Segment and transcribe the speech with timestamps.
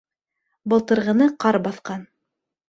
[0.73, 2.09] Былтырғыны ҡар баҫҡан.